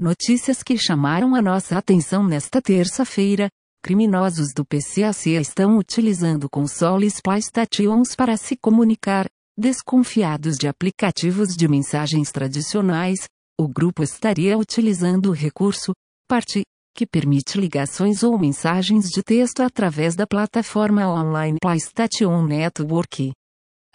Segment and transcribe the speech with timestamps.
[0.00, 3.50] Notícias que chamaram a nossa atenção nesta terça-feira.
[3.84, 9.26] Criminosos do PCAC estão utilizando consoles PlayStations para se comunicar.
[9.58, 13.28] Desconfiados de aplicativos de mensagens tradicionais,
[13.60, 15.92] o grupo estaria utilizando o recurso
[16.26, 16.62] Parte,
[16.96, 23.32] que permite ligações ou mensagens de texto através da plataforma online PlayStation Network.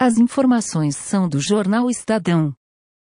[0.00, 2.54] As informações são do jornal Estadão.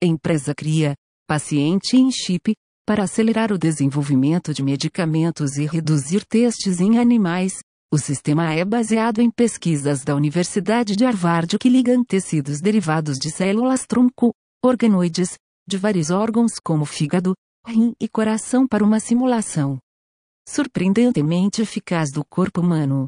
[0.03, 0.97] Empresa cria
[1.29, 2.53] paciente em chip
[2.91, 7.61] para acelerar o desenvolvimento de medicamentos e reduzir testes em animais.
[7.89, 13.31] O sistema é baseado em pesquisas da Universidade de Harvard que ligam tecidos derivados de
[13.31, 15.37] células tronco, organoides,
[15.69, 17.33] de vários órgãos como fígado,
[17.65, 19.79] rim e coração para uma simulação
[20.49, 23.07] surpreendentemente eficaz do corpo humano.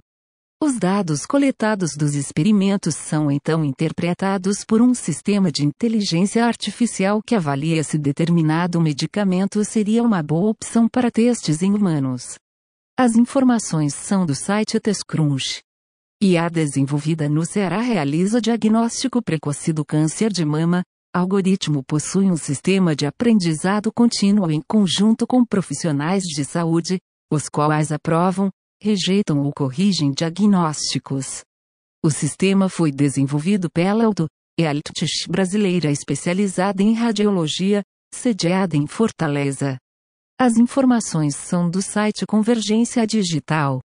[0.65, 7.35] Os dados coletados dos experimentos são então interpretados por um sistema de inteligência artificial que
[7.35, 12.37] avalia se determinado medicamento seria uma boa opção para testes em humanos.
[12.97, 15.65] As informações são do site TestCrunch.
[16.23, 20.85] IA desenvolvida no Ceará realiza diagnóstico precoce do câncer de mama.
[21.13, 27.01] Algoritmo possui um sistema de aprendizado contínuo em conjunto com profissionais de saúde,
[27.33, 28.49] os quais aprovam,
[28.83, 31.45] rejeitam ou corrigem diagnósticos.
[32.05, 34.27] O sistema foi desenvolvido pela Auto,
[34.59, 39.79] Eltich brasileira especializada em radiologia, sediada em Fortaleza.
[40.37, 43.81] As informações são do site Convergência Digital.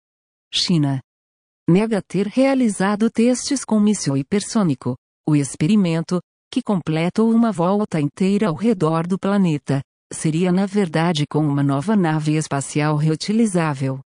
[0.53, 1.01] China.
[1.67, 4.95] Nega ter realizado testes com míssil hipersônico.
[5.27, 6.21] O experimento,
[6.51, 9.81] que completou uma volta inteira ao redor do planeta,
[10.13, 13.99] seria na verdade com uma nova nave espacial reutilizável.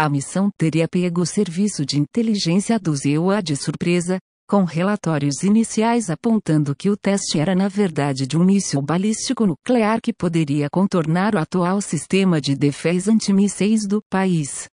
[0.00, 6.08] A missão teria pego o serviço de inteligência do ZEUA de surpresa, com relatórios iniciais
[6.08, 11.34] apontando que o teste era na verdade de um míssil balístico nuclear que poderia contornar
[11.34, 14.68] o atual sistema de defesa antimísseis do país.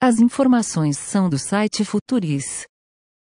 [0.00, 2.64] As informações são do site Futuris.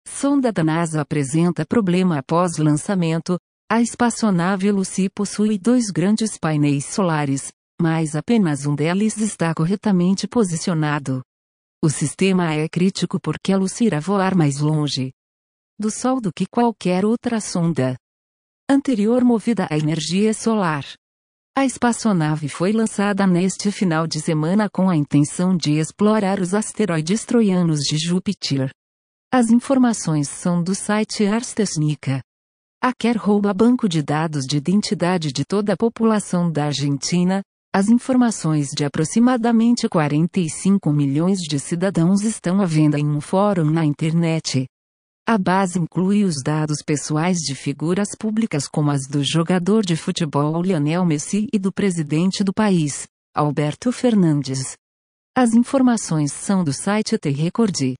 [0.08, 3.40] Sonda da NASA apresenta problema após lançamento.
[3.72, 11.24] A espaçonave Lucy possui dois grandes painéis solares, mas apenas um deles está corretamente posicionado.
[11.82, 15.14] O sistema é crítico porque a Lucy irá voar mais longe
[15.80, 17.96] do Sol do que qualquer outra sonda
[18.70, 20.84] anterior movida à energia solar.
[21.56, 27.24] A espaçonave foi lançada neste final de semana com a intenção de explorar os asteroides
[27.24, 28.70] troianos de Júpiter.
[29.32, 32.22] As informações são do site Ars Technica.
[32.84, 37.42] A Quer rouba banco de dados de identidade de toda a população da Argentina,
[37.72, 43.86] as informações de aproximadamente 45 milhões de cidadãos estão à venda em um fórum na
[43.86, 44.66] internet.
[45.28, 50.60] A base inclui os dados pessoais de figuras públicas como as do jogador de futebol
[50.64, 54.76] Lionel Messi e do presidente do país, Alberto Fernandes.
[55.38, 57.94] As informações são do site T-Record.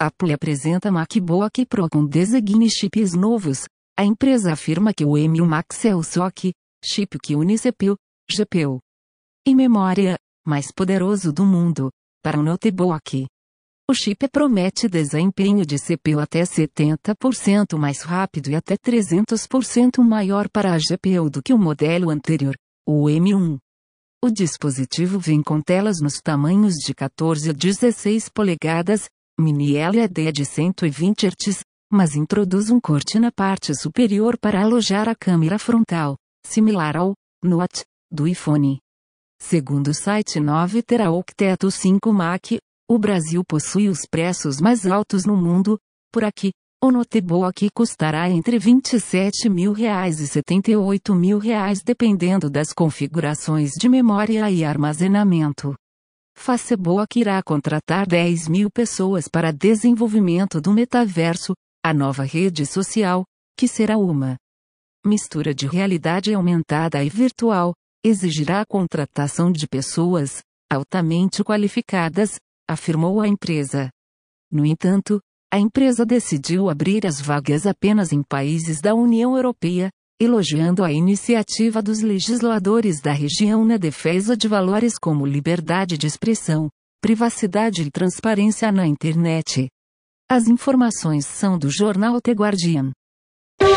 [0.00, 3.64] Apple apresenta MacBook Pro com design chips novos.
[3.94, 7.94] A empresa afirma que o M1 Max é o SoC, chip que une CPU,
[8.30, 8.80] GPU
[9.46, 10.16] e memória,
[10.46, 11.90] mais poderoso do mundo,
[12.22, 13.26] para um notebook.
[13.90, 20.72] O chip promete desempenho de CPU até 70% mais rápido e até 300% maior para
[20.72, 22.54] a GPU do que o modelo anterior,
[22.86, 23.58] o M1.
[24.24, 30.44] O dispositivo vem com telas nos tamanhos de 14 a 16 polegadas, mini LED de
[30.44, 36.16] 120 Hz, mas introduz um corte na parte superior para alojar a câmera frontal,
[36.46, 37.14] similar ao
[37.44, 38.81] Note do iPhone.
[39.44, 42.52] Segundo o site 9 terá Octeto 5 Mac,
[42.88, 45.78] o Brasil possui os preços mais altos no mundo,
[46.12, 52.72] por aqui, o notebook custará entre 27 mil reais e 78 mil reais dependendo das
[52.72, 55.74] configurações de memória e armazenamento.
[56.38, 61.52] Facebook irá contratar 10 mil pessoas para desenvolvimento do metaverso,
[61.84, 63.24] a nova rede social,
[63.58, 64.36] que será uma
[65.04, 67.74] mistura de realidade aumentada e virtual,
[68.04, 72.38] exigirá a contratação de pessoas altamente qualificadas,
[72.68, 73.90] afirmou a empresa.
[74.50, 75.20] No entanto,
[75.52, 81.82] a empresa decidiu abrir as vagas apenas em países da União Europeia, elogiando a iniciativa
[81.82, 86.70] dos legisladores da região na defesa de valores como liberdade de expressão,
[87.02, 89.68] privacidade e transparência na internet.
[90.30, 92.92] As informações são do jornal The Guardian.
[93.62, 93.68] も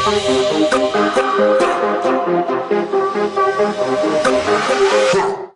[5.51, 5.54] う!